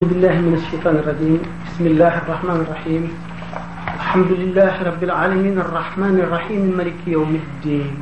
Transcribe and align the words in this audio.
بالله 0.00 0.36
من 0.40 0.54
الشيطان 0.56 0.96
الرجيم. 0.96 1.40
بسم 1.68 1.84
الله 1.86 2.14
الرحمن 2.24 2.58
الرحيم. 2.64 3.04
الحمد 4.00 4.30
لله 4.42 4.72
رب 4.88 5.02
العالمين 5.04 5.56
الرحمن 5.60 6.16
الرحيم 6.24 6.62
ملك 6.78 7.00
يوم 7.06 7.32
الدين. 7.42 7.92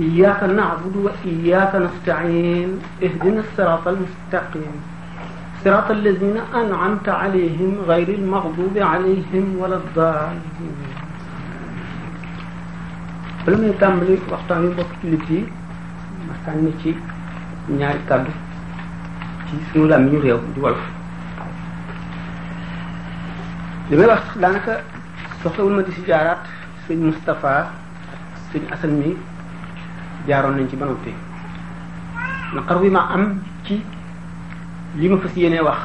إياك 0.00 0.40
نعبد 0.42 0.94
وإياك 0.96 1.72
نستعين. 1.74 2.70
اهدنا 3.02 3.40
الصراط 3.46 3.88
المستقيم. 3.88 4.74
صراط 5.64 5.90
الذين 5.90 6.38
أنعمت 6.54 7.08
عليهم 7.08 7.72
غير 7.90 8.08
المغضوب 8.08 8.78
عليهم 8.78 9.44
ولا 9.58 9.76
الضالين. 9.82 10.78
May 13.50 13.74
tàmbali 13.82 14.14
waxtaan 14.30 14.62
wi 14.62 14.70
mbokk 14.78 14.92
jullit 15.02 15.26
yi 15.30 15.40
ma 16.28 16.34
sànni 16.46 16.70
ci 19.48 19.56
suñu 19.72 19.86
làmmiñu 19.88 20.20
réew 20.20 20.38
di 20.54 20.60
wolof 20.60 20.78
li 23.90 23.96
may 23.96 24.06
wax 24.06 24.22
daanaka 24.36 24.80
soxlawul 25.42 25.74
ma 25.76 25.82
di 25.82 25.92
si 25.92 26.02
jaaraat 26.06 26.44
sëñ 26.86 26.98
Moustapha 27.04 27.70
sëñ 28.52 28.62
Assane 28.72 28.92
mi 29.00 29.16
jaaroon 30.26 30.56
nañ 30.56 30.68
ci 30.68 30.76
ba 30.76 30.86
noppi. 30.86 31.12
Naqar 32.54 32.76
wi 32.82 32.90
ma 32.90 33.08
am 33.12 33.40
ci 33.64 33.82
li 34.96 35.08
ma 35.08 35.16
fas 35.18 35.34
yéene 35.36 35.60
wax 35.60 35.78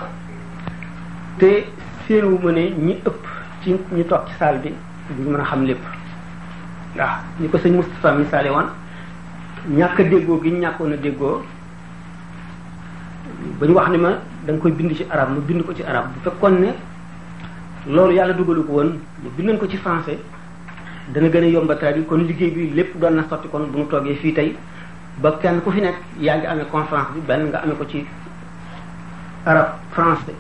te 1.38 1.66
séenuwu 2.07 2.39
ma 2.43 2.52
ne 2.52 2.69
ñi 2.69 2.93
ëpp 3.05 3.21
ci 3.61 3.69
ñu 3.91 4.03
toog 4.05 4.27
ci 4.27 4.33
saal 4.39 4.59
bi 4.59 4.73
duñu 5.16 5.30
mën 5.31 5.39
a 5.39 5.43
xam 5.45 5.63
lépp. 5.63 5.81
Ndax 6.95 7.09
ni 7.39 7.47
ko 7.49 7.57
sëñ 7.57 7.73
Moustapha 7.75 8.11
misaale 8.17 8.49
woon 8.49 8.67
ñàkk 9.69 10.02
déggoo 10.09 10.41
gi 10.43 10.52
ñàkkoon 10.52 10.91
a 10.91 10.97
déggoo 10.97 11.41
ba 13.63 13.70
ñu 13.70 13.76
wax 13.76 13.90
ni 13.91 13.98
ma 13.98 14.09
da 14.45 14.53
koy 14.59 14.72
bind 14.73 14.94
ci 14.94 15.05
arab 15.09 15.30
ma 15.31 15.40
bind 15.40 15.63
ko 15.66 15.73
ci 15.73 15.84
arab. 15.84 16.08
Bu 16.13 16.20
fekkoon 16.30 16.59
ne 16.59 16.73
loolu 17.88 18.12
yàlla 18.13 18.34
dugalu 18.34 18.63
ko 18.66 18.72
woon 18.73 19.00
mu 19.23 19.30
bindoon 19.38 19.58
ko 19.58 19.67
ci 19.70 19.78
français 19.78 20.20
dana 21.14 21.30
gën 21.30 21.44
a 21.44 21.47
yombataay 21.47 21.94
bi 21.94 22.05
kon 22.05 22.17
liggéey 22.28 22.52
bi 22.52 22.73
lépp 22.75 22.97
doon 23.00 23.11
na 23.16 23.23
sotti. 23.30 23.47
Kon 23.47 23.67
bu 23.72 23.78
mu 23.80 23.86
toogee 23.88 24.16
fii 24.16 24.33
tey 24.33 24.55
ba 25.22 25.38
kenn 25.42 25.61
ku 25.64 25.72
fi 25.72 25.80
nekk 25.80 25.95
yaa 26.20 26.38
ngi 26.38 26.45
amee 26.45 26.66
conférence 26.70 27.14
bi 27.14 27.22
benn 27.25 27.47
nga 27.50 27.59
amee 27.64 27.75
ko 27.78 27.86
ci 27.88 28.05
arab 29.45 29.67
français 29.94 30.36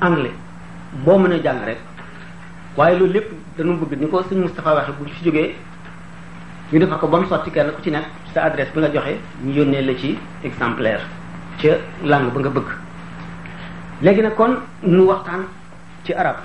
anglais. 0.00 0.32
Boo 1.04 1.18
mën 1.18 1.32
a 1.32 1.42
jàng 1.42 1.64
rek. 1.66 1.78
Waaye 2.76 2.98
loolu 2.98 3.12
lépp 3.12 3.28
dañu 3.58 3.76
bëgg 3.76 4.00
ni 4.00 4.08
ko 4.08 4.22
sëñ 4.22 4.38
Moustapha 4.40 4.74
waxe 4.74 4.92
bu 4.98 5.04
fi 5.10 5.24
jógee 5.24 5.54
ñu 6.72 6.78
defar 6.78 6.98
ko 6.98 7.06
ba 7.08 7.18
mu 7.20 7.26
sotti 7.26 7.50
kenn 7.50 7.70
ku 7.74 7.82
ci 7.82 7.90
nekk 7.90 8.06
sa 8.32 8.44
adresse 8.44 8.72
bi 8.72 8.80
nga 8.80 8.88
joxe 8.90 9.18
ñu 9.44 9.52
yónnee 9.52 9.82
la 9.82 9.94
ci 9.94 10.16
exemplaire. 10.42 11.20
Ca 11.62 11.72
langue 12.04 12.30
ba 12.34 12.40
nga 12.40 12.50
bëgg 12.50 12.68
léegi 14.02 14.22
nag 14.22 14.34
kon 14.34 14.52
nu 14.82 15.02
waxtaan 15.06 15.42
ci 16.04 16.12
arab 16.14 16.36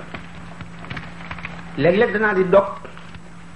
léeg-léeg 1.76 2.12
danaa 2.12 2.34
di 2.34 2.44
dog 2.48 2.66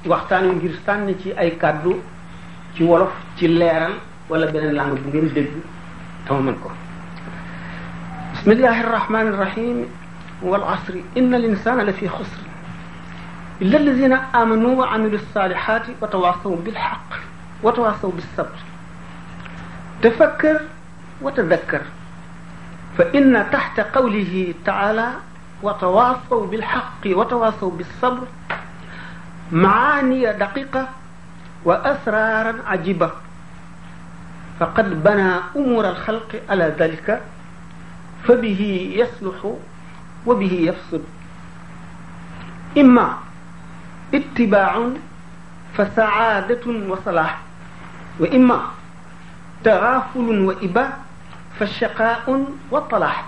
waxtaan 0.07 0.49
wi 0.49 0.55
ngir 0.57 0.75
sànni 0.85 1.15
ci 1.21 1.33
ay 1.37 1.57
kàddu 1.57 2.01
ci 2.75 2.83
wolof 2.83 3.13
ci 3.37 3.47
leeral 3.49 3.95
wala 4.29 4.47
beneen 4.47 4.75
langue 4.75 5.01
bu 5.01 5.09
ngeen 5.09 5.33
dégg 5.35 5.51
tama 6.27 6.41
mën 6.41 6.59
ko 6.63 6.71
bismillahi 8.33 8.81
arrahmani 8.85 9.29
irrahim 9.31 9.79
wal 10.43 10.65
asri 10.75 11.05
inna 11.15 11.37
al 11.37 11.45
insana 11.45 11.85
la 11.85 11.93
fi 11.93 12.07
xusr 12.09 12.41
illa 13.61 13.79
alladina 13.79 14.19
amanu 14.33 14.77
wa 14.79 14.87
amilu 14.95 15.19
salihati 15.35 15.93
wa 16.01 16.09
tawasaw 16.09 16.57
bilxaq 16.65 17.09
wa 17.63 17.73
tawasaw 17.73 18.11
bilsabr 18.11 18.59
tafakkar 20.03 20.61
وتذكر. 21.23 21.81
فإن 22.99 23.47
تحت 23.53 23.81
قوله 23.81 24.55
تعالى 24.65 25.09
وتواصوا 25.63 26.47
بالحق 26.47 27.03
وتواصوا 27.07 27.71
بالصبر 27.71 28.27
معاني 29.53 30.33
دقيقة 30.33 30.89
وأسرارا 31.65 32.55
عجيبة. 32.67 33.11
فقد 34.61 35.03
بنى 35.05 35.33
أمور 35.57 35.89
الخلق 35.89 36.43
على 36.51 36.75
ذلك 36.79 37.23
فبه 38.25 38.91
يصلح 38.97 39.55
وبه 40.27 40.53
يفسد 40.53 41.03
إما 42.79 43.17
اتباع 44.15 44.89
فسعادة 45.75 46.65
وصلاح 46.89 47.39
وإما 48.21 48.61
تغافل 49.65 50.41
وإباء 50.41 50.99
فالشقاء 51.63 52.47
والطلاح. 52.71 53.25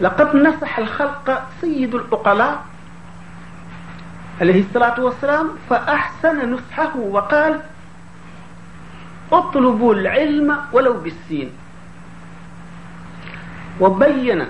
لقد 0.00 0.36
نصح 0.36 0.78
الخلق 0.78 1.42
سيد 1.60 1.94
العقلاء 1.94 2.64
عليه 4.40 4.60
الصلاة 4.64 5.00
والسلام 5.00 5.50
فأحسن 5.70 6.52
نصحه 6.52 6.96
وقال 6.96 7.60
اطلبوا 9.32 9.94
العلم 9.94 10.56
ولو 10.72 10.92
بالسين. 10.92 11.50
وبين 13.80 14.46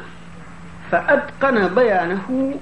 فأتقن 0.91 1.69
بيانه 1.69 2.55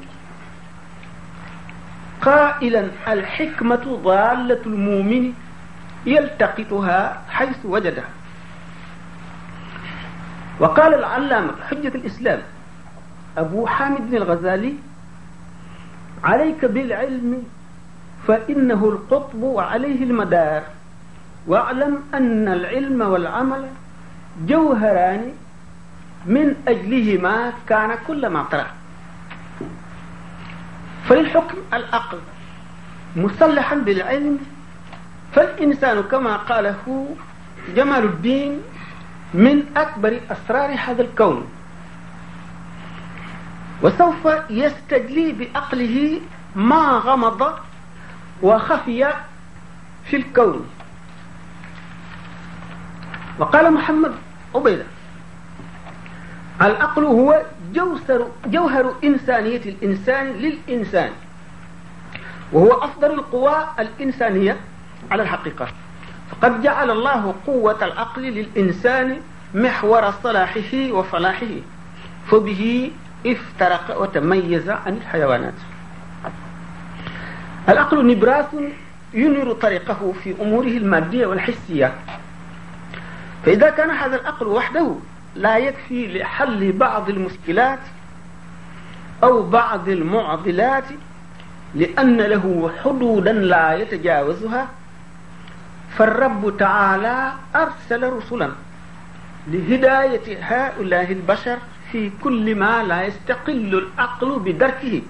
قائلا 2.22 2.88
الحكمة 3.08 4.00
ضالة 4.04 4.60
المؤمن 4.66 5.32
يلتقطها 6.06 7.22
حيث 7.30 7.58
وجدها 7.64 8.15
وقال 10.60 10.94
العلامة 10.94 11.52
حجة 11.70 11.88
الإسلام 11.88 12.40
أبو 13.38 13.66
حامد 13.66 14.10
بن 14.10 14.16
الغزالي 14.16 14.74
عليك 16.24 16.64
بالعلم 16.64 17.42
فإنه 18.28 18.84
القطب 18.88 19.42
وعليه 19.42 20.04
المدار 20.04 20.62
واعلم 21.46 21.98
أن 22.14 22.48
العلم 22.48 23.00
والعمل 23.02 23.66
جوهران 24.46 25.32
من 26.26 26.54
أجلهما 26.68 27.52
كان 27.68 27.90
كل 28.06 28.26
ما 28.26 28.42
طرأ 28.42 28.66
فللحكم 31.08 31.56
العقل 31.72 32.18
مسلحا 33.16 33.74
بالعلم 33.76 34.38
فالإنسان 35.32 36.02
كما 36.02 36.36
قاله 36.36 37.06
جمال 37.76 38.04
الدين 38.04 38.60
من 39.36 39.76
أكبر 39.76 40.20
أسرار 40.30 40.74
هذا 40.74 41.02
الكون. 41.02 41.46
وسوف 43.82 44.28
يستدلي 44.50 45.32
بعقله 45.32 46.20
ما 46.56 47.02
غمض 47.04 47.52
وخفي 48.42 49.12
في 50.04 50.16
الكون. 50.16 50.66
وقال 53.38 53.72
محمد 53.72 54.14
عبيدة 54.54 54.84
العقل 56.62 57.04
هو 57.04 57.42
جوهر, 57.72 58.30
جوهر 58.46 58.94
إنسانية 59.04 59.60
الإنسان 59.66 60.26
للإنسان 60.26 61.10
وهو 62.52 62.72
أفضل 62.72 63.10
القوى 63.10 63.66
الإنسانية 63.78 64.56
على 65.10 65.22
الحقيقة. 65.22 65.68
فقد 66.30 66.62
جعل 66.62 66.90
الله 66.90 67.34
قوة 67.46 67.84
العقل 67.84 68.22
للإنسان 68.22 69.20
محور 69.54 70.10
صلاحه 70.22 70.90
وفلاحه 70.90 71.46
فبه 72.30 72.90
افترق 73.26 74.00
وتميز 74.00 74.70
عن 74.70 74.96
الحيوانات. 74.96 75.54
العقل 77.68 78.06
نبراس 78.06 78.46
ينير 79.14 79.52
طريقه 79.52 80.12
في 80.24 80.34
أموره 80.42 80.66
المادية 80.66 81.26
والحسية. 81.26 81.92
فإذا 83.44 83.70
كان 83.70 83.90
هذا 83.90 84.20
العقل 84.20 84.46
وحده 84.46 84.94
لا 85.36 85.56
يكفي 85.56 86.18
لحل 86.18 86.72
بعض 86.72 87.08
المشكلات 87.08 87.78
أو 89.22 89.42
بعض 89.42 89.88
المعضلات 89.88 90.84
لأن 91.74 92.16
له 92.16 92.70
حدودا 92.84 93.32
لا 93.32 93.74
يتجاوزها 93.74 94.68
فالرب 95.98 96.56
تعالى 96.58 97.32
أرسل 97.56 98.12
رسلا 98.12 98.50
لهداية 99.48 100.38
هؤلاء 100.42 101.12
البشر 101.12 101.58
في 101.92 102.10
كل 102.22 102.54
ما 102.54 102.82
لا 102.82 103.02
يستقل 103.02 103.74
العقل 103.98 104.38
بدركه. 104.38 105.02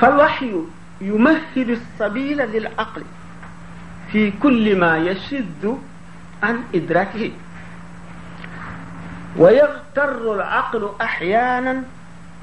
فالوحي 0.00 0.52
يمهد 1.00 1.68
السبيل 1.68 2.38
للعقل 2.38 3.02
في 4.12 4.30
كل 4.30 4.78
ما 4.78 4.98
يشذ 4.98 5.74
عن 6.42 6.62
إدراكه. 6.74 7.30
ويغتر 9.36 10.34
العقل 10.34 10.90
أحيانا 11.00 11.82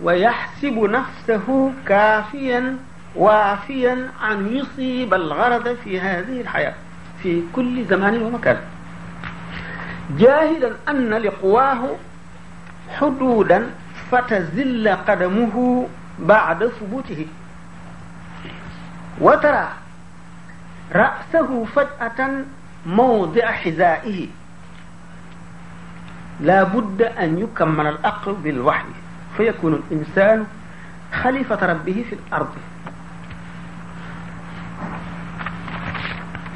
ويحسب 0.04 0.74
نفسه 0.74 1.74
كافيا 1.88 2.78
وافيا 3.16 4.10
أن 4.32 4.56
يصيب 4.58 5.14
الغرض 5.14 5.78
في 5.84 6.00
هذه 6.00 6.42
الحياة 6.42 6.74
في 7.24 7.44
كل 7.56 7.86
زمان 7.86 8.22
ومكان. 8.22 8.58
جاهلا 10.18 10.72
أن 10.90 11.14
لقواه 11.14 11.96
حدودا 12.90 13.70
فتزل 14.12 14.90
قدمه 15.08 15.88
بعد 16.20 16.68
ثبوته. 16.68 17.26
وترى 19.22 19.68
رأسه 20.94 21.66
فجأة 21.66 22.44
موضع 22.86 23.52
حذائه. 23.52 24.28
لا 26.42 26.64
بد 26.64 27.02
أن 27.02 27.40
يكمل 27.40 27.88
الأقل 27.88 28.34
بالوحي 28.34 28.86
فيكون 29.38 29.74
الإنسان 29.74 30.46
خليفة 31.24 31.66
ربه 31.66 32.06
في 32.10 32.16
الأرض. 32.16 32.56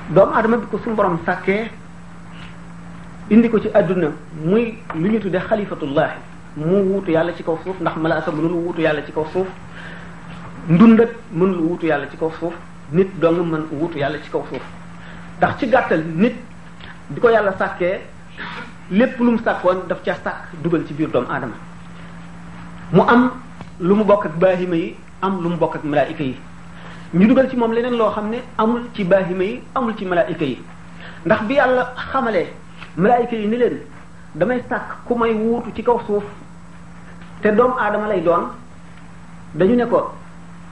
Doom 0.10 0.30
adama 0.34 0.58
bi 0.58 0.66
ko 0.72 0.78
suñu 0.84 0.96
borom 0.96 1.18
sàkkee 1.26 1.70
indi 3.30 3.50
ko 3.50 3.60
ci 3.60 3.68
àdduna 3.74 4.10
muy 4.44 4.78
lu 4.94 5.10
ñu 5.10 5.20
tuddee 5.20 5.40
xalifatullahi 5.40 6.18
mu 6.58 6.82
wuutu 6.94 7.12
yàlla 7.12 7.34
ci 7.36 7.44
kaw 7.44 7.58
suuf 7.64 7.80
ndax 7.82 7.96
malaaka 7.98 8.32
mënul 8.32 8.52
wuutu 8.54 8.82
yàlla 8.82 9.02
ci 9.06 9.12
kaw 9.12 9.26
suuf. 9.34 9.48
ndundat 10.70 11.10
mënul 11.34 11.60
wuutu 11.60 11.86
yàlla 11.88 12.08
ci 12.10 12.18
kaw 12.18 12.32
suuf. 12.40 12.54
nit 12.92 13.08
dong 13.20 13.38
mën 13.52 13.64
wuutu 13.72 13.98
yàlla 13.98 14.18
ci 14.24 14.30
kaw 14.30 14.44
suuf. 14.50 14.62
ndax 15.38 15.58
ci 15.60 15.68
gàttal 15.68 16.04
nit 16.16 16.36
bi 17.10 17.20
ko 17.20 17.30
yàlla 17.30 17.54
sàkkee 17.58 18.00
lépp 18.92 19.20
lu 19.20 19.32
mu 19.32 19.38
sàkkoon 19.44 19.88
daf 19.88 20.04
ca 20.06 20.14
sàkk 20.24 20.62
dugal 20.64 20.86
ci 20.88 20.94
biir 20.94 21.10
doomu 21.10 21.28
aadama. 21.30 21.56
mu 22.92 23.02
am 23.02 23.32
lu 23.80 23.96
mu 23.96 24.04
bokk 24.06 24.26
ak 24.26 24.36
baahima 24.40 24.76
yi 24.76 24.96
am 25.22 25.42
lu 25.42 25.50
mu 25.50 25.58
bokk 25.58 25.76
ak 25.76 25.84
malaayika 25.84 26.24
yi. 26.24 26.38
Ñu 27.14 27.28
dugal 27.28 27.50
ci 27.50 27.56
moom 27.56 27.72
leneen 27.74 27.96
loo 27.98 28.10
xam 28.12 28.30
ne 28.30 28.38
amul 28.58 28.84
ci 28.94 29.04
baahima 29.04 29.44
yi 29.44 29.62
amul 29.76 29.96
ci 29.98 30.06
malaayika 30.06 30.44
yi. 30.46 30.62
ndax 31.26 31.42
bi 31.48 31.54
yàlla 31.56 31.94
xamalee 32.12 32.48
malaayika 32.98 33.36
yi 33.36 33.48
ni 33.48 33.58
leen 33.58 33.78
damay 34.36 34.62
sàkk 34.70 35.06
ku 35.06 35.16
may 35.16 35.34
wuutu 35.34 35.72
ci 35.76 35.84
kaw 35.84 36.00
suuf 36.06 36.24
te 37.42 37.50
doomu 37.52 37.76
aadama 37.80 38.08
lay 38.08 38.22
doon 38.22 38.50
dañu 39.54 39.76
ne 39.76 39.86
ko 39.86 40.12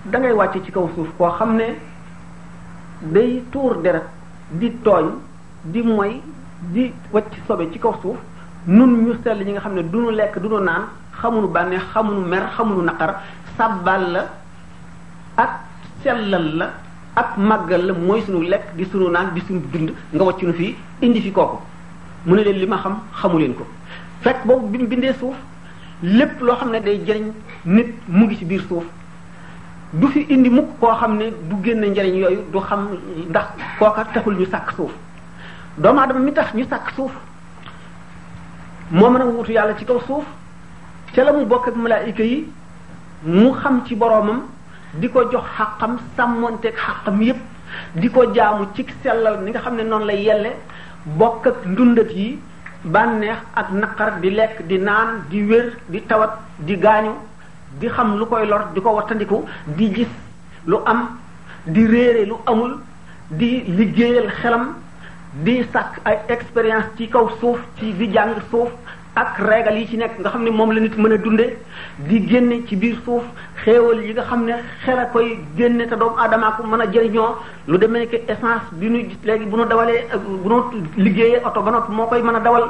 da 0.06 0.20
ngay 0.20 0.34
ci 0.66 0.72
kaw 0.72 0.90
suuf 0.96 1.08
koo 1.18 1.30
xam 1.38 1.56
ne 1.56 1.76
day 3.02 3.44
tuur 3.52 3.82
deret 3.82 4.04
di 4.52 4.70
tooñ 4.84 5.12
di 5.64 5.82
moy 5.82 6.22
di 6.74 6.94
wacc 7.12 7.34
sobe 7.48 7.72
ci 7.72 7.80
kaw 7.80 7.94
suuf. 8.02 8.18
nun 8.68 9.04
ñu 9.06 9.14
sell 9.24 9.44
ñi 9.44 9.52
nga 9.52 9.60
xam 9.62 9.74
ne 9.76 9.82
du 9.84 10.00
nu 10.00 10.10
lekk 10.12 10.40
du 10.40 10.48
nu 10.48 10.60
naan 10.64 10.84
xamunu 11.22 11.48
bànneex 11.48 11.82
xamunu 11.94 12.26
mer 12.26 12.44
xamunu 12.56 12.82
naqar 12.84 13.16
sàbbal 13.58 14.12
la 14.12 14.26
ak 15.36 15.50
sellal 16.04 16.56
la 16.58 16.70
ak 17.16 17.38
màggal 17.38 17.86
la 17.86 17.94
mooy 17.94 18.22
sunu 18.26 18.42
lekk 18.48 18.76
di 18.76 18.86
sunu 18.86 19.10
naan 19.10 19.34
di 19.34 19.42
sunu 19.48 19.62
dund 19.72 19.92
nga 20.14 20.24
wàcc 20.24 20.42
nu 20.44 20.54
fii 20.54 20.76
indi 21.02 21.22
fi 21.22 21.32
kooku. 21.32 21.58
Mu 22.26 22.36
ne 22.36 22.44
leen 22.44 22.58
li 22.60 22.66
ma 22.68 22.78
xam 22.78 23.00
xamu 23.22 23.38
leen 23.40 23.54
ko. 23.56 23.66
Fekk 24.22 24.46
boobu 24.46 24.68
bi 24.68 24.86
bindee 24.88 25.14
suuf 25.20 25.36
lépp 26.02 26.42
loo 26.42 26.56
xam 26.56 26.72
ne 26.72 26.80
day 26.80 27.02
jëriñ 27.06 27.32
nit 27.66 27.88
mu 28.08 28.26
ngi 28.26 28.38
ci 28.38 28.46
biir 28.46 28.62
suuf. 28.68 28.84
Du 29.94 30.08
fi 30.08 30.26
indi 30.30 30.50
mukk 30.50 30.80
koo 30.80 30.92
xam 30.96 31.18
ne 31.18 31.26
du 31.50 31.56
génne 31.64 31.86
njëriñ 31.90 32.16
yooyu 32.18 32.40
du 32.52 32.60
xam 32.60 32.88
ndax 33.30 33.46
kooka 33.80 34.06
taxul 34.14 34.36
ñu 34.38 34.46
sàkk 34.46 34.72
suuf. 34.76 34.92
Doomu 35.78 36.00
aadama 36.00 36.20
mi 36.20 36.34
tax 36.34 36.54
ñu 36.56 36.66
sàkk 36.70 36.92
suuf 36.96 37.12
moo 38.92 39.10
mën 39.10 39.22
a 39.22 39.26
wutu 39.26 39.52
yàlla 39.52 39.76
ci 39.78 39.86
kaw 39.86 40.00
suuf. 40.08 40.24
Ca 41.14 41.24
la 41.24 41.32
mu 41.34 41.46
bokk 41.46 41.68
ak 41.68 41.76
malaayika 41.76 42.24
yi 42.24 42.48
mu 43.26 43.52
xam 43.54 43.84
ci 43.86 43.96
boroomam 43.96 44.42
di 44.94 45.08
ko 45.10 45.24
jox 45.32 45.44
xaqam 45.58 45.98
sàmmonteeg 46.18 46.76
xaqam 46.76 47.22
yépp 47.22 47.38
di 47.96 48.10
ko 48.10 48.26
jaamu 48.34 48.68
ci 48.76 48.86
sellal 49.04 49.42
ni 49.44 49.52
nga 49.52 49.60
xam 49.60 49.76
ne 49.76 49.84
noonu 49.84 50.06
lay 50.06 50.22
yelle 50.24 50.52
bokk 51.06 51.48
ak 51.48 51.66
ndundat 51.66 52.12
yi 52.12 52.40
bànneex 52.84 53.38
ak 53.56 53.72
naqar 53.72 54.20
di 54.22 54.30
lekk 54.30 54.62
di 54.68 54.78
naan 54.78 55.24
di 55.30 55.44
wér 55.44 55.74
di 55.90 56.02
tawat 56.02 56.32
di 56.60 56.76
gaañu 56.78 57.14
di 57.80 57.88
xam 57.90 58.18
lu 58.18 58.26
koy 58.26 58.46
lor 58.48 58.66
di 58.74 58.82
ko 58.82 58.92
wattandiku 58.92 59.44
di 59.78 59.94
gis 59.94 60.08
lu 60.66 60.78
am 60.86 61.18
di 61.66 61.86
réere 61.88 62.26
lu 62.26 62.36
amul 62.46 62.78
di 63.32 63.64
liggéeyal 63.68 64.30
xelam 64.42 64.76
di 65.44 65.64
sàkk 65.74 66.00
ay 66.06 66.20
expérience 66.28 66.86
ci 66.98 67.08
kaw 67.10 67.30
suuf 67.40 67.60
ci 67.80 67.94
di 67.94 68.12
jàng 68.14 68.36
suuf 68.52 68.70
ak 69.16 69.38
régal 69.46 69.78
yi 69.78 69.88
ci 69.88 69.98
nekk 69.98 70.20
nga 70.20 70.30
xam 70.30 70.44
ne 70.44 70.50
moom 70.50 70.72
la 70.72 70.80
nit 70.82 70.98
mën 70.98 71.12
a 71.14 71.18
dunde 71.18 71.46
di 72.00 72.28
génne 72.28 72.66
ci 72.68 72.76
biir 72.76 72.98
suuf 73.06 73.24
xéewal 73.64 74.02
yi 74.04 74.14
nga 74.14 74.24
xam 74.24 74.46
ne 74.46 74.54
xel 74.84 74.98
a 75.00 75.06
koy 75.06 75.38
génne 75.56 75.88
te 75.88 75.96
doomu 75.96 76.18
aadama 76.18 76.52
ko 76.58 76.64
mën 76.64 76.82
a 76.82 76.86
jëriñoo. 76.92 77.36
lu 77.68 77.78
demee 77.78 78.08
que 78.08 78.18
essence 78.28 78.66
bi 78.72 78.90
nu 78.90 79.06
léegi 79.24 79.46
bu 79.46 79.58
nu 79.58 79.66
dawalee 79.66 80.06
bu 80.44 80.50
nu 80.50 80.84
liggéeyee 80.98 81.42
oto 81.46 81.62
ba 81.62 81.86
moo 81.90 82.08
koy 82.08 82.22
mën 82.24 82.36
a 82.36 82.40
dawal. 82.40 82.70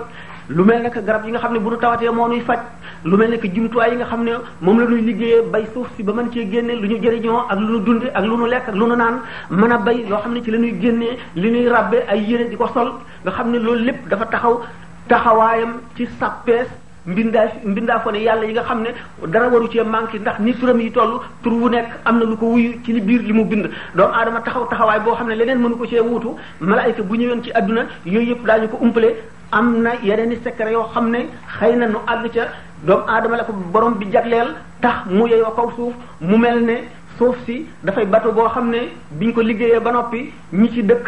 lu 0.49 0.63
mel 0.65 0.81
ne 0.83 0.89
que 0.89 0.99
garab 0.99 1.23
yi 1.25 1.31
nga 1.31 1.39
xam 1.39 1.53
ne 1.53 1.59
bu 1.59 1.69
nu 1.69 1.77
tawatee 1.77 2.09
moo 2.11 2.27
nuy 2.27 2.41
faj. 2.41 2.59
lu 3.05 3.15
mel 3.15 3.29
ne 3.29 3.37
que 3.37 3.47
jumtuwaay 3.47 3.91
yi 3.91 3.95
nga 3.97 4.05
xam 4.05 4.23
ne 4.25 4.31
moom 4.59 4.79
la 4.81 4.85
ñuy 4.87 5.01
liggéeyee 5.01 5.43
bay 5.49 5.65
suuf 5.73 5.87
si 5.95 6.03
ba 6.03 6.11
mën 6.11 6.29
cee 6.33 6.49
génne 6.51 6.73
lu 6.75 6.87
ñu 6.89 7.01
jëriñoo 7.01 7.45
ak 7.49 7.57
lu 7.59 7.67
ñu 7.67 7.79
dunde 7.85 8.11
ak 8.13 8.25
lu 8.25 8.35
ñu 8.37 8.45
lekk 8.47 8.67
ak 8.67 8.75
lu 8.75 8.85
ñu 8.87 8.95
naan 8.97 9.21
mën 9.49 9.71
a 9.71 9.77
bay 9.77 10.05
loo 10.09 10.19
xam 10.19 10.33
ne 10.33 10.41
ci 10.43 10.51
la 10.51 10.57
ñuy 10.57 10.75
génnee 10.81 11.17
li 11.35 11.49
ñuy 11.51 11.69
ràbbe 11.69 12.03
ay 12.09 12.19
yére 12.21 12.49
di 12.49 12.57
ko 12.57 12.67
sol. 12.73 12.91
nga 13.23 13.31
xam 13.31 13.51
ne 13.51 13.57
loolu 13.59 13.83
lépp 13.85 14.07
dafa 14.09 14.25
taxaw 14.25 14.59
taxawaayam 15.07 15.71
ci 15.95 16.07
sàppees 16.19 16.67
mbindaa 17.05 17.47
mbindaa 17.65 18.11
ne 18.11 18.19
yàlla 18.23 18.45
yi 18.45 18.53
nga 18.53 18.63
xam 18.63 18.81
ne 18.83 18.89
dara 19.27 19.47
waru 19.49 19.67
cee 19.71 19.83
manqué 19.83 20.19
ndax 20.19 20.39
ni 20.39 20.53
turam 20.55 20.79
yi 20.79 20.91
toll 20.91 21.19
tur 21.43 21.53
wu 21.53 21.69
nekk 21.69 21.87
am 22.05 22.19
na 22.19 22.25
lu 22.25 22.37
ko 22.37 22.45
wuyu 22.45 22.71
ci 22.85 22.93
li 22.93 23.01
biir 23.01 23.21
li 23.21 23.33
mu 23.33 23.43
bind. 23.45 23.69
Doomu 23.95 24.13
aadama 24.13 24.39
taxaw 24.41 24.65
taxawaay 24.69 24.99
boo 25.01 25.15
xam 25.15 25.27
ne 25.27 25.35
leneen 25.35 25.59
mënu 25.59 25.75
ko 25.77 25.85
cee 25.85 25.99
wuutu 25.99 26.35
malaayka 26.61 27.03
bu 27.03 27.15
ñëwoon 27.17 27.43
ci 27.43 27.51
àdduna 27.51 27.81
yooyu 28.05 28.29
yëpp 28.29 28.45
daañu 28.45 28.67
ko 28.69 28.77
umpale. 28.81 29.15
Am 29.51 29.81
na 29.83 29.91
yeneen 30.01 30.31
i 30.31 30.37
secret 30.43 30.71
yoo 30.71 30.87
xam 30.93 31.09
ne 31.11 31.27
xëy 31.59 31.75
na 31.75 31.87
nu 31.87 31.97
àgg 32.07 32.31
ca 32.33 32.47
doomu 32.85 33.03
aadama 33.07 33.37
la 33.37 33.43
ko 33.43 33.53
borom 33.73 33.93
bi 33.99 34.05
jagleel 34.11 34.55
tax 34.81 35.05
mu 35.09 35.27
yeyoo 35.27 35.51
kaw 35.55 35.69
suuf 35.75 35.93
mu 36.21 36.37
mel 36.37 36.63
ne 36.63 36.75
suuf 37.17 37.35
si 37.45 37.65
dafay 37.83 38.05
bato 38.05 38.31
boo 38.31 38.47
xam 38.49 38.69
ne 38.69 38.79
biñ 39.19 39.33
ko 39.33 39.41
liggéeyee 39.41 39.79
ba 39.79 39.91
noppi 39.91 40.31
ñi 40.53 40.69
ci 40.73 40.81
dëkk 40.83 41.05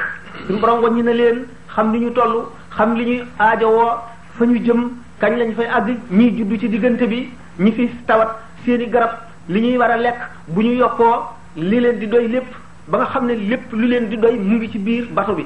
suñu 0.47 0.59
borom 0.59 0.81
wàññi 0.83 1.03
na 1.03 1.11
leen 1.13 1.45
xam 1.75 1.91
li 1.93 1.99
ñu 1.99 2.11
toll 2.11 2.45
xam 2.77 2.95
li 2.95 3.03
ñuy 3.05 3.23
aajowoo 3.39 3.91
fa 4.37 4.45
ñu 4.45 4.57
jëm 4.65 4.89
kañ 5.19 5.37
lañ 5.37 5.53
fay 5.55 5.67
àgg 5.67 5.97
ñiy 6.11 6.37
juddu 6.37 6.57
ci 6.59 6.67
diggante 6.69 7.07
bi 7.07 7.29
ñi 7.59 7.71
fi 7.71 7.89
tawat 8.05 8.29
seeni 8.65 8.87
garab 8.89 9.11
li 9.47 9.59
ñuy 9.61 9.77
war 9.77 9.91
a 9.91 9.97
lekk 9.97 10.17
bu 10.47 10.61
ñu 10.61 10.73
yokkoo 10.77 11.27
li 11.55 11.79
leen 11.79 11.99
di 11.99 12.07
doy 12.07 12.27
lépp 12.27 12.47
ba 12.87 12.97
nga 12.97 13.05
xam 13.05 13.25
ne 13.27 13.33
lépp 13.35 13.71
lu 13.71 13.87
leen 13.87 14.09
di 14.09 14.17
doy 14.17 14.37
mu 14.37 14.55
ngi 14.57 14.69
ci 14.71 14.77
biir 14.79 15.07
bato 15.13 15.33
bi. 15.33 15.45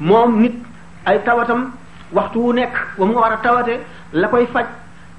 Moom 0.00 0.40
nit 0.40 0.54
ay 1.04 1.18
tawatam 1.24 1.72
waxtu 2.12 2.38
wu 2.40 2.52
nekk 2.52 2.72
ba 2.98 3.04
mu 3.04 3.14
war 3.14 3.32
a 3.32 3.36
tawate 3.42 3.80
la 4.12 4.28
koy 4.28 4.46
faj 4.46 4.66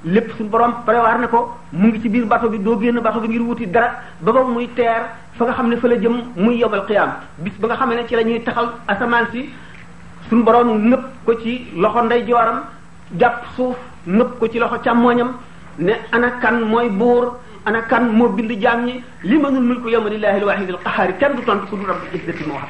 lépp 0.06 0.32
suñu 0.38 0.50
borom 0.50 0.74
prévoir 0.86 1.20
ne 1.20 1.28
ko 1.28 1.58
mu 1.74 1.88
ngi 1.90 2.02
ci 2.02 2.10
biir 2.10 2.26
bato 2.26 2.48
bi 2.50 2.60
doo 2.60 2.80
génn 2.80 3.00
bato 3.02 3.20
bi 3.20 3.28
ngir 3.28 3.42
wuti 3.42 3.68
dara 3.68 4.00
ba 4.22 4.32
ba 4.32 4.44
muy 4.44 4.68
teer 4.74 5.02
fa 5.38 5.46
nga 5.46 5.54
xam 5.54 5.68
ne 5.70 5.76
fa 5.78 5.88
la 5.88 5.96
jëm 6.00 6.16
muy 6.38 6.56
yobal 6.58 6.86
xiyaam 6.86 7.12
bis 7.40 7.54
ba 7.60 7.68
nga 7.68 7.76
xam 7.76 7.90
ne 7.90 8.08
ci 8.08 8.16
la 8.16 8.24
ñuy 8.24 8.42
taxal 8.44 8.70
asamaan 8.88 9.26
si 9.32 9.50
suñu 10.30 10.44
borom 10.44 10.78
nëpp 10.90 11.04
ko 11.26 11.34
ci 11.42 11.68
loxo 11.76 12.02
ndeyjooram 12.04 12.62
jàpp 13.20 13.46
suuf 13.56 13.76
nëpp 14.08 14.40
ko 14.40 14.48
ci 14.48 14.60
loxo 14.60 14.78
càmmooñam 14.84 15.32
ne 15.80 15.94
ana 16.12 16.30
kan 16.42 16.60
mooy 16.62 16.90
buur 16.90 17.38
ana 17.66 17.82
kan 17.82 18.02
moo 18.14 18.30
bind 18.30 18.52
jaam 18.62 18.86
ñi 18.86 19.04
li 19.24 19.38
manul 19.38 19.62
mulku 19.64 19.90
yawma 19.90 20.10
lillahi 20.10 20.38
alwahid 20.40 20.70
alqahari 20.70 21.14
kenn 21.20 21.36
du 21.36 21.42
tontu 21.44 21.66
ku 21.68 21.76
du 21.78 21.86
rabbi 21.86 22.16
izzati 22.18 22.44
moo 22.48 22.58
xam. 22.58 22.70